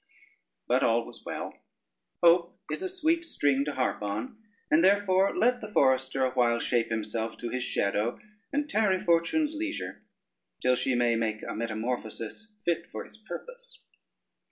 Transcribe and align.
But 0.67 0.81
all 0.81 1.05
was 1.05 1.21
well; 1.27 1.53
hope 2.23 2.59
is 2.71 2.81
a 2.81 2.89
sweet 2.89 3.23
string 3.23 3.63
to 3.65 3.73
harp 3.75 4.01
on, 4.01 4.41
and 4.71 4.83
therefore 4.83 5.37
let 5.37 5.61
the 5.61 5.71
forester 5.71 6.25
awhile 6.25 6.59
shape 6.59 6.89
himself 6.89 7.37
to 7.37 7.49
his 7.49 7.63
shadow, 7.63 8.19
and 8.51 8.67
tarry 8.67 8.99
fortune's 8.99 9.53
leisure, 9.53 10.01
till 10.59 10.75
she 10.75 10.95
may 10.95 11.13
make 11.15 11.43
a 11.47 11.53
metamorphosis 11.55 12.55
fit 12.65 12.87
for 12.91 13.03
his 13.03 13.19
purpose. 13.19 13.83